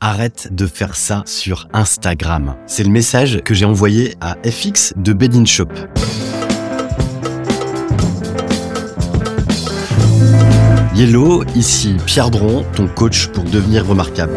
arrête 0.00 0.54
de 0.54 0.66
faire 0.66 0.96
ça 0.96 1.22
sur 1.26 1.68
Instagram. 1.72 2.56
C'est 2.66 2.84
le 2.84 2.90
message 2.90 3.42
que 3.44 3.54
j'ai 3.54 3.66
envoyé 3.66 4.14
à 4.20 4.36
FX 4.48 4.94
de 4.96 5.12
Bedin 5.12 5.44
Shop. 5.44 5.68
Hello, 10.96 11.44
ici 11.54 11.96
Pierre 12.06 12.30
Dron, 12.30 12.64
ton 12.74 12.86
coach 12.86 13.28
pour 13.28 13.44
devenir 13.44 13.86
remarquable. 13.86 14.32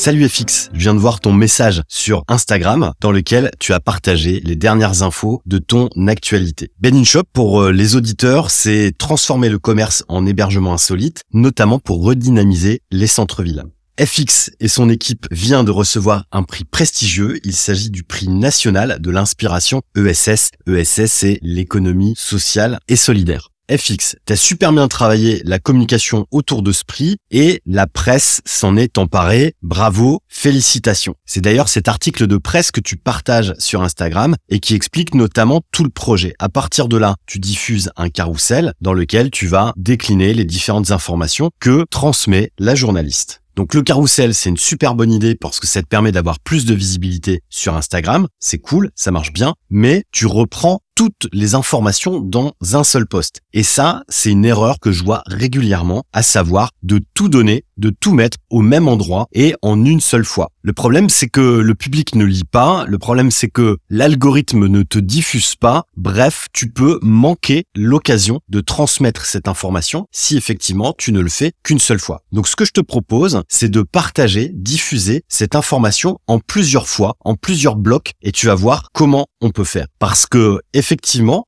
Salut 0.00 0.26
FX, 0.26 0.70
je 0.72 0.78
viens 0.78 0.94
de 0.94 0.98
voir 0.98 1.20
ton 1.20 1.34
message 1.34 1.82
sur 1.86 2.24
Instagram 2.26 2.94
dans 3.02 3.12
lequel 3.12 3.50
tu 3.60 3.74
as 3.74 3.80
partagé 3.80 4.40
les 4.40 4.56
dernières 4.56 5.02
infos 5.02 5.42
de 5.44 5.58
ton 5.58 5.90
actualité. 6.06 6.70
Ben 6.80 7.04
Shop 7.04 7.24
pour 7.34 7.60
euh, 7.60 7.70
les 7.70 7.96
auditeurs, 7.96 8.50
c'est 8.50 8.92
transformer 8.96 9.50
le 9.50 9.58
commerce 9.58 10.02
en 10.08 10.24
hébergement 10.24 10.72
insolite, 10.72 11.20
notamment 11.34 11.78
pour 11.78 12.02
redynamiser 12.02 12.80
les 12.90 13.06
centres-villes. 13.06 13.64
FX 14.00 14.50
et 14.58 14.68
son 14.68 14.88
équipe 14.88 15.26
vient 15.30 15.64
de 15.64 15.70
recevoir 15.70 16.24
un 16.32 16.44
prix 16.44 16.64
prestigieux. 16.64 17.38
Il 17.44 17.54
s'agit 17.54 17.90
du 17.90 18.02
prix 18.02 18.28
national 18.28 18.96
de 19.02 19.10
l'inspiration 19.10 19.82
ESS. 19.98 20.52
ESS, 20.66 21.12
c'est 21.12 21.38
l'économie 21.42 22.14
sociale 22.16 22.78
et 22.88 22.96
solidaire. 22.96 23.49
FX, 23.70 24.16
t'as 24.24 24.34
super 24.34 24.72
bien 24.72 24.88
travaillé 24.88 25.42
la 25.44 25.60
communication 25.60 26.26
autour 26.32 26.62
de 26.62 26.72
ce 26.72 26.82
prix 26.84 27.18
et 27.30 27.62
la 27.66 27.86
presse 27.86 28.40
s'en 28.44 28.76
est 28.76 28.98
emparée. 28.98 29.54
Bravo, 29.62 30.22
félicitations. 30.28 31.14
C'est 31.24 31.40
d'ailleurs 31.40 31.68
cet 31.68 31.86
article 31.86 32.26
de 32.26 32.36
presse 32.36 32.72
que 32.72 32.80
tu 32.80 32.96
partages 32.96 33.54
sur 33.58 33.82
Instagram 33.82 34.34
et 34.48 34.58
qui 34.58 34.74
explique 34.74 35.14
notamment 35.14 35.62
tout 35.70 35.84
le 35.84 35.90
projet. 35.90 36.34
À 36.40 36.48
partir 36.48 36.88
de 36.88 36.96
là, 36.96 37.14
tu 37.26 37.38
diffuses 37.38 37.92
un 37.96 38.08
carrousel 38.08 38.72
dans 38.80 38.92
lequel 38.92 39.30
tu 39.30 39.46
vas 39.46 39.72
décliner 39.76 40.34
les 40.34 40.44
différentes 40.44 40.90
informations 40.90 41.50
que 41.60 41.86
transmet 41.90 42.50
la 42.58 42.74
journaliste. 42.74 43.40
Donc 43.56 43.74
le 43.74 43.82
carrousel, 43.82 44.34
c'est 44.34 44.48
une 44.48 44.56
super 44.56 44.94
bonne 44.94 45.12
idée 45.12 45.34
parce 45.34 45.60
que 45.60 45.66
ça 45.66 45.82
te 45.82 45.86
permet 45.86 46.12
d'avoir 46.12 46.40
plus 46.40 46.64
de 46.64 46.74
visibilité 46.74 47.42
sur 47.50 47.76
Instagram. 47.76 48.26
C'est 48.38 48.58
cool, 48.58 48.90
ça 48.94 49.10
marche 49.10 49.32
bien, 49.32 49.54
mais 49.68 50.04
tu 50.12 50.26
reprends 50.26 50.80
toutes 51.00 51.28
les 51.32 51.54
informations 51.54 52.20
dans 52.20 52.52
un 52.74 52.84
seul 52.84 53.06
poste. 53.06 53.40
Et 53.54 53.62
ça, 53.62 54.02
c'est 54.10 54.32
une 54.32 54.44
erreur 54.44 54.80
que 54.80 54.92
je 54.92 55.02
vois 55.02 55.22
régulièrement, 55.26 56.04
à 56.12 56.22
savoir 56.22 56.72
de 56.82 57.00
tout 57.14 57.30
donner, 57.30 57.64
de 57.78 57.88
tout 57.88 58.12
mettre 58.12 58.36
au 58.50 58.60
même 58.60 58.86
endroit 58.86 59.26
et 59.32 59.54
en 59.62 59.82
une 59.82 60.00
seule 60.00 60.26
fois. 60.26 60.50
Le 60.60 60.74
problème, 60.74 61.08
c'est 61.08 61.28
que 61.28 61.40
le 61.40 61.74
public 61.74 62.14
ne 62.14 62.26
lit 62.26 62.44
pas, 62.44 62.84
le 62.86 62.98
problème, 62.98 63.30
c'est 63.30 63.48
que 63.48 63.78
l'algorithme 63.88 64.66
ne 64.66 64.82
te 64.82 64.98
diffuse 64.98 65.56
pas. 65.56 65.84
Bref, 65.96 66.48
tu 66.52 66.70
peux 66.70 66.98
manquer 67.00 67.64
l'occasion 67.74 68.40
de 68.50 68.60
transmettre 68.60 69.24
cette 69.24 69.48
information 69.48 70.06
si 70.12 70.36
effectivement 70.36 70.94
tu 70.98 71.12
ne 71.12 71.20
le 71.20 71.30
fais 71.30 71.52
qu'une 71.62 71.78
seule 71.78 71.98
fois. 71.98 72.22
Donc 72.30 72.46
ce 72.46 72.56
que 72.56 72.66
je 72.66 72.72
te 72.72 72.82
propose, 72.82 73.42
c'est 73.48 73.70
de 73.70 73.80
partager, 73.80 74.50
diffuser 74.52 75.22
cette 75.28 75.54
information 75.54 76.18
en 76.26 76.40
plusieurs 76.40 76.88
fois, 76.88 77.14
en 77.24 77.36
plusieurs 77.36 77.76
blocs, 77.76 78.12
et 78.20 78.32
tu 78.32 78.46
vas 78.46 78.54
voir 78.54 78.90
comment 78.92 79.28
on 79.40 79.50
peut 79.50 79.64
faire. 79.64 79.86
Parce 79.98 80.26
que 80.26 80.60
effectivement, 80.74 80.89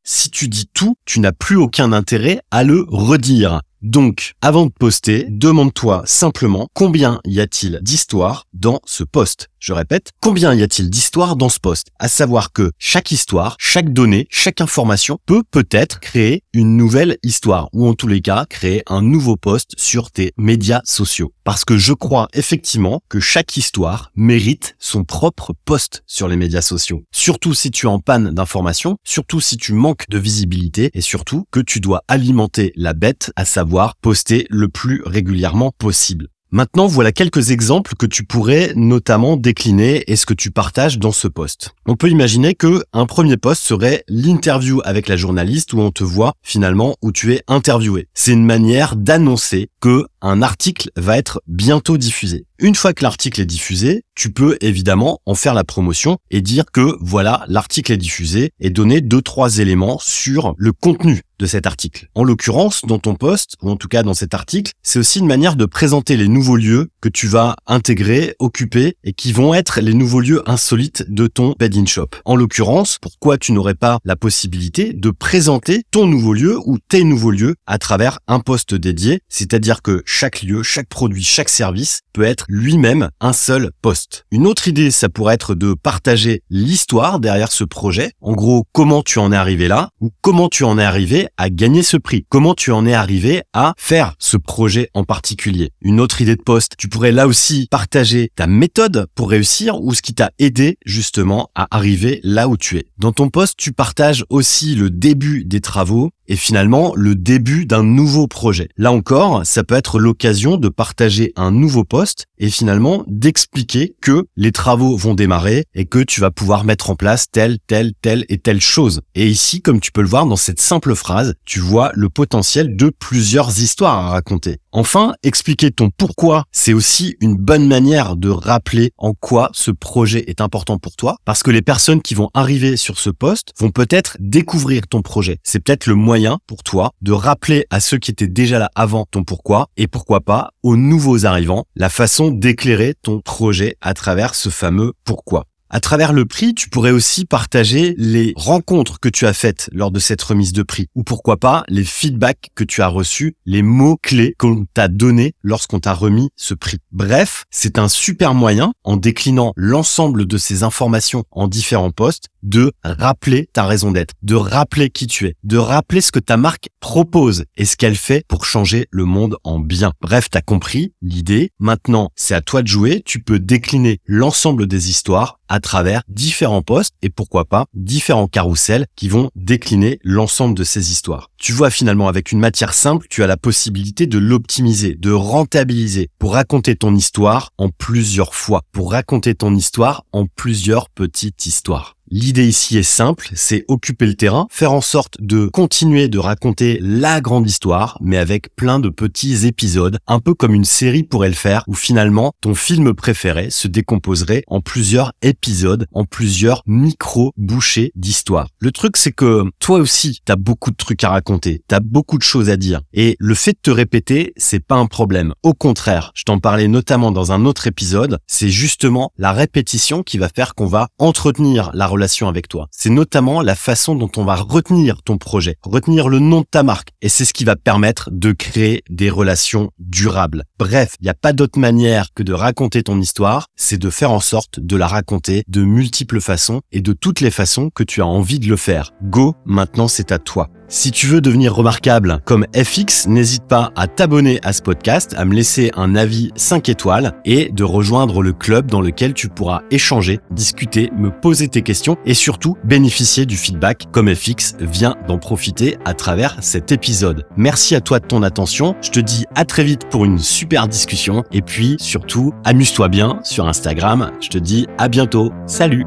si 0.04 0.30
tu 0.30 0.48
dis 0.48 0.68
tout, 0.72 0.96
tu 1.04 1.20
n'as 1.20 1.32
plus 1.32 1.56
aucun 1.56 1.92
intérêt 1.92 2.40
à 2.50 2.64
le 2.64 2.86
redire. 2.88 3.62
Donc, 3.82 4.34
avant 4.40 4.66
de 4.66 4.70
poster, 4.70 5.26
demande-toi 5.28 6.04
simplement 6.06 6.68
combien 6.72 7.20
y 7.24 7.40
a-t-il 7.40 7.80
d'histoires 7.82 8.46
dans 8.52 8.80
ce 8.84 9.02
post. 9.02 9.48
Je 9.58 9.72
répète, 9.72 10.10
combien 10.20 10.54
y 10.54 10.62
a-t-il 10.62 10.88
d'histoires 10.88 11.34
dans 11.34 11.48
ce 11.48 11.58
poste 11.58 11.88
À 11.98 12.08
savoir 12.08 12.52
que 12.52 12.70
chaque 12.78 13.10
histoire, 13.10 13.56
chaque 13.58 13.92
donnée, 13.92 14.26
chaque 14.30 14.60
information 14.60 15.18
peut 15.26 15.42
peut-être 15.48 15.98
créer 15.98 16.42
une 16.52 16.76
nouvelle 16.76 17.16
histoire 17.24 17.68
ou 17.72 17.88
en 17.88 17.94
tous 17.94 18.08
les 18.08 18.20
cas 18.20 18.44
créer 18.48 18.82
un 18.86 19.02
nouveau 19.02 19.36
poste 19.36 19.72
sur 19.76 20.12
tes 20.12 20.32
médias 20.36 20.80
sociaux. 20.84 21.32
Parce 21.44 21.64
que 21.64 21.76
je 21.76 21.92
crois 21.92 22.28
effectivement 22.34 23.02
que 23.08 23.18
chaque 23.18 23.56
histoire 23.56 24.12
mérite 24.14 24.76
son 24.78 25.02
propre 25.02 25.54
poste 25.64 26.02
sur 26.06 26.28
les 26.28 26.36
médias 26.36 26.62
sociaux. 26.62 27.02
Surtout 27.12 27.54
si 27.54 27.72
tu 27.72 27.86
es 27.86 27.90
en 27.90 27.98
panne 27.98 28.30
d'informations, 28.30 28.96
surtout 29.04 29.40
si 29.40 29.56
tu 29.56 29.72
manques 29.72 30.08
de 30.08 30.18
visibilité 30.18 30.90
et 30.94 31.00
surtout 31.00 31.46
que 31.50 31.60
tu 31.60 31.80
dois 31.80 32.02
alimenter 32.06 32.72
la 32.76 32.94
bête, 32.94 33.32
à 33.36 33.44
savoir 33.44 33.71
poster 34.00 34.46
le 34.50 34.68
plus 34.68 35.02
régulièrement 35.04 35.72
possible. 35.76 36.28
Maintenant, 36.54 36.86
voilà 36.86 37.12
quelques 37.12 37.50
exemples 37.50 37.94
que 37.98 38.04
tu 38.04 38.24
pourrais 38.24 38.74
notamment 38.76 39.38
décliner 39.38 40.04
et 40.06 40.16
ce 40.16 40.26
que 40.26 40.34
tu 40.34 40.50
partages 40.50 40.98
dans 40.98 41.10
ce 41.10 41.26
poste. 41.26 41.70
On 41.86 41.96
peut 41.96 42.10
imaginer 42.10 42.54
que 42.54 42.84
un 42.92 43.06
premier 43.06 43.38
poste 43.38 43.62
serait 43.62 44.04
l'interview 44.06 44.82
avec 44.84 45.08
la 45.08 45.16
journaliste 45.16 45.72
où 45.72 45.80
on 45.80 45.90
te 45.90 46.04
voit 46.04 46.34
finalement 46.42 46.96
où 47.00 47.10
tu 47.10 47.32
es 47.32 47.40
interviewé. 47.48 48.06
C'est 48.12 48.32
une 48.32 48.44
manière 48.44 48.96
d'annoncer 48.96 49.70
que 49.80 50.04
un 50.20 50.42
article 50.42 50.90
va 50.96 51.16
être 51.16 51.40
bientôt 51.46 51.96
diffusé. 51.96 52.44
Une 52.58 52.74
fois 52.74 52.92
que 52.92 53.02
l'article 53.02 53.40
est 53.40 53.46
diffusé, 53.46 54.04
tu 54.14 54.30
peux 54.30 54.58
évidemment 54.60 55.20
en 55.24 55.34
faire 55.34 55.54
la 55.54 55.64
promotion 55.64 56.18
et 56.30 56.42
dire 56.42 56.66
que 56.70 56.96
voilà, 57.00 57.46
l'article 57.48 57.92
est 57.92 57.96
diffusé 57.96 58.50
et 58.60 58.68
donner 58.68 59.00
deux, 59.00 59.22
trois 59.22 59.56
éléments 59.56 59.98
sur 60.00 60.54
le 60.58 60.72
contenu 60.72 61.22
cet 61.46 61.66
article. 61.66 62.08
En 62.14 62.24
l'occurrence, 62.24 62.82
dans 62.86 62.98
ton 62.98 63.14
poste, 63.14 63.56
ou 63.62 63.70
en 63.70 63.76
tout 63.76 63.88
cas 63.88 64.02
dans 64.02 64.14
cet 64.14 64.34
article, 64.34 64.72
c'est 64.82 64.98
aussi 64.98 65.20
une 65.20 65.26
manière 65.26 65.56
de 65.56 65.64
présenter 65.64 66.16
les 66.16 66.28
nouveaux 66.28 66.56
lieux 66.56 66.90
que 67.00 67.08
tu 67.08 67.26
vas 67.26 67.56
intégrer, 67.66 68.34
occuper 68.38 68.96
et 69.04 69.12
qui 69.12 69.32
vont 69.32 69.54
être 69.54 69.80
les 69.80 69.94
nouveaux 69.94 70.20
lieux 70.20 70.42
insolites 70.48 71.04
de 71.08 71.26
ton 71.26 71.54
bed-in 71.58 71.86
shop. 71.86 72.08
En 72.24 72.36
l'occurrence, 72.36 72.98
pourquoi 73.00 73.38
tu 73.38 73.52
n'aurais 73.52 73.74
pas 73.74 73.98
la 74.04 74.16
possibilité 74.16 74.92
de 74.92 75.10
présenter 75.10 75.82
ton 75.90 76.06
nouveau 76.06 76.32
lieu 76.32 76.58
ou 76.64 76.78
tes 76.78 77.04
nouveaux 77.04 77.30
lieux 77.30 77.54
à 77.66 77.78
travers 77.78 78.18
un 78.28 78.40
poste 78.40 78.74
dédié, 78.74 79.20
c'est-à-dire 79.28 79.82
que 79.82 80.02
chaque 80.06 80.42
lieu, 80.42 80.62
chaque 80.62 80.88
produit, 80.88 81.22
chaque 81.22 81.48
service 81.48 82.00
peut 82.12 82.22
être 82.22 82.44
lui-même 82.48 83.10
un 83.20 83.32
seul 83.32 83.70
poste. 83.80 84.24
Une 84.30 84.46
autre 84.46 84.68
idée, 84.68 84.90
ça 84.90 85.08
pourrait 85.08 85.34
être 85.34 85.54
de 85.54 85.74
partager 85.74 86.42
l'histoire 86.50 87.20
derrière 87.20 87.52
ce 87.52 87.64
projet. 87.64 88.12
En 88.20 88.32
gros, 88.32 88.64
comment 88.72 89.02
tu 89.02 89.18
en 89.18 89.32
es 89.32 89.36
arrivé 89.36 89.68
là 89.68 89.88
ou 90.00 90.10
comment 90.20 90.48
tu 90.48 90.64
en 90.64 90.78
es 90.78 90.84
arrivé 90.84 91.28
à 91.36 91.50
gagner 91.50 91.82
ce 91.82 91.96
prix. 91.96 92.24
Comment 92.28 92.54
tu 92.54 92.72
en 92.72 92.86
es 92.86 92.94
arrivé 92.94 93.42
à 93.52 93.74
faire 93.76 94.14
ce 94.18 94.36
projet 94.36 94.88
en 94.94 95.04
particulier? 95.04 95.70
Une 95.80 96.00
autre 96.00 96.20
idée 96.20 96.36
de 96.36 96.42
poste, 96.42 96.74
tu 96.76 96.88
pourrais 96.88 97.12
là 97.12 97.26
aussi 97.26 97.68
partager 97.70 98.30
ta 98.34 98.46
méthode 98.46 99.06
pour 99.14 99.30
réussir 99.30 99.80
ou 99.80 99.94
ce 99.94 100.02
qui 100.02 100.14
t'a 100.14 100.30
aidé 100.38 100.78
justement 100.84 101.50
à 101.54 101.66
arriver 101.70 102.20
là 102.22 102.48
où 102.48 102.56
tu 102.56 102.78
es. 102.78 102.86
Dans 102.98 103.12
ton 103.12 103.28
poste, 103.28 103.54
tu 103.56 103.72
partages 103.72 104.24
aussi 104.30 104.74
le 104.74 104.90
début 104.90 105.44
des 105.44 105.60
travaux 105.60 106.10
et 106.28 106.36
finalement 106.36 106.92
le 106.96 107.14
début 107.14 107.66
d'un 107.66 107.82
nouveau 107.82 108.26
projet. 108.26 108.68
Là 108.76 108.92
encore, 108.92 109.44
ça 109.44 109.64
peut 109.64 109.74
être 109.74 109.98
l'occasion 109.98 110.56
de 110.56 110.68
partager 110.68 111.32
un 111.36 111.50
nouveau 111.50 111.84
poste 111.84 112.26
et 112.38 112.50
finalement 112.50 113.04
d'expliquer 113.06 113.94
que 114.00 114.26
les 114.36 114.52
travaux 114.52 114.96
vont 114.96 115.14
démarrer 115.14 115.64
et 115.74 115.84
que 115.84 115.98
tu 115.98 116.20
vas 116.20 116.30
pouvoir 116.30 116.64
mettre 116.64 116.90
en 116.90 116.96
place 116.96 117.26
telle, 117.30 117.58
telle, 117.66 117.92
telle 118.00 118.24
et 118.28 118.38
telle 118.38 118.60
chose. 118.60 119.00
Et 119.14 119.28
ici, 119.28 119.60
comme 119.60 119.80
tu 119.80 119.92
peux 119.92 120.02
le 120.02 120.08
voir 120.08 120.26
dans 120.26 120.36
cette 120.36 120.60
simple 120.60 120.94
phrase, 120.94 121.34
tu 121.44 121.60
vois 121.60 121.90
le 121.94 122.08
potentiel 122.08 122.76
de 122.76 122.90
plusieurs 122.90 123.60
histoires 123.60 123.98
à 123.98 124.10
raconter. 124.10 124.61
Enfin, 124.74 125.12
expliquer 125.22 125.70
ton 125.70 125.90
pourquoi, 125.90 126.44
c'est 126.50 126.72
aussi 126.72 127.16
une 127.20 127.36
bonne 127.36 127.68
manière 127.68 128.16
de 128.16 128.30
rappeler 128.30 128.92
en 128.96 129.12
quoi 129.12 129.50
ce 129.52 129.70
projet 129.70 130.24
est 130.28 130.40
important 130.40 130.78
pour 130.78 130.96
toi 130.96 131.16
parce 131.26 131.42
que 131.42 131.50
les 131.50 131.60
personnes 131.60 132.00
qui 132.00 132.14
vont 132.14 132.30
arriver 132.32 132.78
sur 132.78 132.98
ce 132.98 133.10
poste 133.10 133.52
vont 133.58 133.70
peut-être 133.70 134.16
découvrir 134.18 134.88
ton 134.88 135.02
projet. 135.02 135.38
C'est 135.42 135.62
peut-être 135.62 135.86
le 135.86 135.94
moyen 135.94 136.38
pour 136.46 136.62
toi 136.62 136.92
de 137.02 137.12
rappeler 137.12 137.66
à 137.68 137.80
ceux 137.80 137.98
qui 137.98 138.10
étaient 138.10 138.26
déjà 138.26 138.58
là 138.58 138.70
avant 138.74 139.04
ton 139.10 139.24
pourquoi 139.24 139.68
et 139.76 139.88
pourquoi 139.88 140.22
pas 140.22 140.52
aux 140.62 140.76
nouveaux 140.76 141.26
arrivants 141.26 141.66
la 141.76 141.90
façon 141.90 142.30
d'éclairer 142.30 142.94
ton 143.02 143.20
projet 143.20 143.76
à 143.82 143.92
travers 143.92 144.34
ce 144.34 144.48
fameux 144.48 144.94
pourquoi. 145.04 145.44
À 145.74 145.80
travers 145.80 146.12
le 146.12 146.26
prix, 146.26 146.54
tu 146.54 146.68
pourrais 146.68 146.90
aussi 146.90 147.24
partager 147.24 147.94
les 147.96 148.34
rencontres 148.36 149.00
que 149.00 149.08
tu 149.08 149.26
as 149.26 149.32
faites 149.32 149.70
lors 149.72 149.90
de 149.90 150.00
cette 150.00 150.20
remise 150.20 150.52
de 150.52 150.62
prix 150.62 150.88
ou 150.94 151.02
pourquoi 151.02 151.38
pas 151.38 151.64
les 151.68 151.82
feedbacks 151.82 152.50
que 152.54 152.62
tu 152.62 152.82
as 152.82 152.88
reçus, 152.88 153.36
les 153.46 153.62
mots 153.62 153.96
clés 153.96 154.34
qu'on 154.36 154.66
t'a 154.74 154.88
donnés 154.88 155.32
lorsqu'on 155.42 155.80
t'a 155.80 155.94
remis 155.94 156.28
ce 156.36 156.52
prix. 156.52 156.76
Bref, 156.90 157.44
c'est 157.50 157.78
un 157.78 157.88
super 157.88 158.34
moyen 158.34 158.74
en 158.84 158.98
déclinant 158.98 159.54
l'ensemble 159.56 160.26
de 160.26 160.36
ces 160.36 160.62
informations 160.62 161.24
en 161.30 161.48
différents 161.48 161.90
postes 161.90 162.28
de 162.42 162.72
rappeler 162.84 163.48
ta 163.54 163.64
raison 163.64 163.92
d'être, 163.92 164.12
de 164.20 164.34
rappeler 164.34 164.90
qui 164.90 165.06
tu 165.06 165.26
es, 165.26 165.36
de 165.42 165.56
rappeler 165.56 166.02
ce 166.02 166.12
que 166.12 166.18
ta 166.18 166.36
marque 166.36 166.68
propose 166.82 167.44
et 167.56 167.64
ce 167.64 167.76
qu'elle 167.76 167.94
fait 167.94 168.24
pour 168.26 168.44
changer 168.44 168.88
le 168.90 169.04
monde 169.04 169.36
en 169.44 169.60
bien. 169.60 169.92
Bref, 170.02 170.28
t'as 170.28 170.42
compris 170.42 170.92
l'idée. 171.00 171.52
Maintenant, 171.60 172.10
c'est 172.16 172.34
à 172.34 172.42
toi 172.42 172.60
de 172.60 172.66
jouer. 172.66 173.02
Tu 173.06 173.22
peux 173.22 173.38
décliner 173.38 174.00
l'ensemble 174.04 174.66
des 174.66 174.90
histoires 174.90 175.38
à 175.48 175.60
travers 175.60 176.02
différents 176.08 176.62
postes 176.62 176.94
et 177.00 177.08
pourquoi 177.08 177.44
pas 177.44 177.66
différents 177.72 178.26
carousels 178.26 178.86
qui 178.96 179.08
vont 179.08 179.30
décliner 179.36 180.00
l'ensemble 180.02 180.56
de 180.56 180.64
ces 180.64 180.90
histoires. 180.90 181.30
Tu 181.38 181.52
vois 181.52 181.70
finalement 181.70 182.08
avec 182.08 182.32
une 182.32 182.40
matière 182.40 182.74
simple, 182.74 183.06
tu 183.08 183.22
as 183.22 183.26
la 183.26 183.36
possibilité 183.36 184.06
de 184.06 184.18
l'optimiser, 184.18 184.96
de 184.96 185.12
rentabiliser 185.12 186.10
pour 186.18 186.32
raconter 186.34 186.74
ton 186.74 186.94
histoire 186.94 187.50
en 187.58 187.68
plusieurs 187.68 188.34
fois, 188.34 188.62
pour 188.72 188.90
raconter 188.90 189.34
ton 189.34 189.54
histoire 189.54 190.04
en 190.12 190.26
plusieurs 190.26 190.90
petites 190.90 191.46
histoires. 191.46 191.96
L'idée 192.14 192.46
ici 192.46 192.76
est 192.76 192.82
simple, 192.82 193.30
c'est 193.34 193.64
occuper 193.68 194.04
le 194.04 194.12
terrain, 194.12 194.46
faire 194.50 194.72
en 194.72 194.82
sorte 194.82 195.16
de 195.18 195.46
continuer 195.46 196.08
de 196.08 196.18
raconter 196.18 196.78
la 196.82 197.22
grande 197.22 197.48
histoire, 197.48 197.96
mais 198.02 198.18
avec 198.18 198.54
plein 198.54 198.80
de 198.80 198.90
petits 198.90 199.46
épisodes, 199.46 199.96
un 200.06 200.18
peu 200.18 200.34
comme 200.34 200.52
une 200.52 200.66
série 200.66 201.04
pourrait 201.04 201.30
le 201.30 201.34
faire, 201.34 201.64
où 201.68 201.74
finalement 201.74 202.34
ton 202.42 202.54
film 202.54 202.92
préféré 202.92 203.48
se 203.48 203.66
décomposerait 203.66 204.44
en 204.46 204.60
plusieurs 204.60 205.14
épisodes, 205.22 205.86
en 205.92 206.04
plusieurs 206.04 206.62
micro-bouchées 206.66 207.92
d'histoire. 207.94 208.48
Le 208.58 208.72
truc 208.72 208.98
c'est 208.98 209.12
que 209.12 209.44
toi 209.58 209.78
aussi, 209.78 210.20
t'as 210.26 210.36
beaucoup 210.36 210.70
de 210.70 210.76
trucs 210.76 211.04
à 211.04 211.08
raconter, 211.08 211.62
t'as 211.66 211.80
beaucoup 211.80 212.18
de 212.18 212.22
choses 212.22 212.50
à 212.50 212.58
dire, 212.58 212.82
et 212.92 213.16
le 213.20 213.34
fait 213.34 213.52
de 213.52 213.60
te 213.62 213.70
répéter, 213.70 214.34
c'est 214.36 214.62
pas 214.62 214.76
un 214.76 214.84
problème. 214.84 215.32
Au 215.42 215.54
contraire, 215.54 216.12
je 216.14 216.24
t'en 216.24 216.40
parlais 216.40 216.68
notamment 216.68 217.10
dans 217.10 217.32
un 217.32 217.46
autre 217.46 217.68
épisode, 217.68 218.18
c'est 218.26 218.50
justement 218.50 219.12
la 219.16 219.32
répétition 219.32 220.02
qui 220.02 220.18
va 220.18 220.28
faire 220.28 220.54
qu'on 220.54 220.66
va 220.66 220.88
entretenir 220.98 221.70
la 221.72 221.86
avec 222.28 222.48
toi. 222.48 222.68
C'est 222.70 222.90
notamment 222.90 223.40
la 223.42 223.54
façon 223.54 223.94
dont 223.94 224.10
on 224.16 224.24
va 224.24 224.34
retenir 224.34 225.02
ton 225.02 225.18
projet, 225.18 225.56
retenir 225.62 226.08
le 226.08 226.18
nom 226.18 226.40
de 226.40 226.46
ta 226.50 226.62
marque. 226.62 226.90
Et 227.00 227.08
c'est 227.08 227.24
ce 227.24 227.32
qui 227.32 227.44
va 227.44 227.56
permettre 227.56 228.10
de 228.10 228.32
créer 228.32 228.82
des 228.90 229.10
relations 229.10 229.70
durables. 229.78 230.44
Bref, 230.58 230.96
il 231.00 231.04
n'y 231.04 231.10
a 231.10 231.14
pas 231.14 231.32
d'autre 231.32 231.58
manière 231.58 232.08
que 232.14 232.22
de 232.22 232.32
raconter 232.32 232.82
ton 232.82 233.00
histoire, 233.00 233.46
c'est 233.56 233.78
de 233.78 233.90
faire 233.90 234.10
en 234.10 234.20
sorte 234.20 234.60
de 234.60 234.76
la 234.76 234.86
raconter 234.86 235.44
de 235.48 235.62
multiples 235.62 236.20
façons 236.20 236.60
et 236.72 236.80
de 236.80 236.92
toutes 236.92 237.20
les 237.20 237.30
façons 237.30 237.70
que 237.70 237.84
tu 237.84 238.02
as 238.02 238.06
envie 238.06 238.38
de 238.38 238.48
le 238.48 238.56
faire. 238.56 238.92
Go, 239.02 239.34
maintenant 239.44 239.88
c'est 239.88 240.12
à 240.12 240.18
toi. 240.18 240.48
Si 240.74 240.90
tu 240.90 241.06
veux 241.06 241.20
devenir 241.20 241.54
remarquable 241.54 242.20
comme 242.24 242.46
FX, 242.56 243.06
n'hésite 243.06 243.44
pas 243.44 243.72
à 243.76 243.86
t'abonner 243.86 244.40
à 244.42 244.54
ce 244.54 244.62
podcast, 244.62 245.14
à 245.18 245.26
me 245.26 245.34
laisser 245.34 245.70
un 245.76 245.94
avis 245.94 246.30
5 246.36 246.70
étoiles 246.70 247.12
et 247.26 247.50
de 247.50 247.62
rejoindre 247.62 248.22
le 248.22 248.32
club 248.32 248.70
dans 248.70 248.80
lequel 248.80 249.12
tu 249.12 249.28
pourras 249.28 249.60
échanger, 249.70 250.20
discuter, 250.30 250.90
me 250.96 251.10
poser 251.10 251.48
tes 251.48 251.60
questions 251.60 251.98
et 252.06 252.14
surtout 252.14 252.56
bénéficier 252.64 253.26
du 253.26 253.36
feedback 253.36 253.88
comme 253.92 254.14
FX 254.14 254.54
vient 254.60 254.96
d'en 255.06 255.18
profiter 255.18 255.76
à 255.84 255.92
travers 255.92 256.38
cet 256.40 256.72
épisode. 256.72 257.26
Merci 257.36 257.74
à 257.74 257.82
toi 257.82 258.00
de 258.00 258.06
ton 258.06 258.22
attention. 258.22 258.74
Je 258.80 258.92
te 258.92 259.00
dis 259.00 259.26
à 259.34 259.44
très 259.44 259.64
vite 259.64 259.90
pour 259.90 260.06
une 260.06 260.18
super 260.18 260.68
discussion 260.68 261.22
et 261.32 261.42
puis 261.42 261.76
surtout 261.80 262.32
amuse-toi 262.46 262.88
bien 262.88 263.20
sur 263.24 263.46
Instagram. 263.46 264.10
Je 264.22 264.30
te 264.30 264.38
dis 264.38 264.66
à 264.78 264.88
bientôt. 264.88 265.32
Salut 265.46 265.84